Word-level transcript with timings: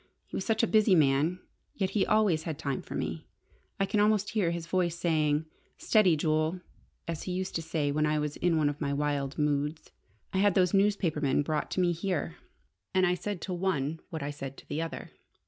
He 0.25 0.35
was 0.35 0.43
such 0.43 0.63
a 0.63 0.67
busy 0.67 0.95
man, 0.95 1.41
yet 1.75 1.95
always 2.09 2.41
he 2.41 2.45
had 2.45 2.57
time 2.57 2.81
for 2.81 2.95
me! 2.95 3.27
I 3.79 3.85
can 3.85 3.99
almost 3.99 4.31
hear 4.31 4.49
his 4.49 4.65
voice 4.65 4.95
saying, 4.95 5.45
'Steady, 5.77 6.17
Jule!' 6.17 6.59
as 7.07 7.21
he 7.29 7.31
used 7.33 7.53
to 7.57 7.61
say 7.61 7.91
when 7.91 8.07
I 8.07 8.17
was 8.17 8.35
in 8.37 8.57
one 8.57 8.67
of 8.67 8.81
my 8.81 8.93
wild 8.93 9.37
moods. 9.37 9.91
I 10.33 10.39
had 10.39 10.55
those 10.55 10.73
newspapermen 10.73 11.43
brought 11.43 11.69
to 11.73 11.79
me 11.79 11.91
here. 11.91 12.37
And 12.95 13.05
I 13.05 13.13
said 13.13 13.41
to 13.41 13.53
one 13.53 13.99
what 14.09 14.23
I 14.23 14.31
said 14.31 14.57
to 14.57 14.67
the 14.67 14.81
other. 14.81 15.11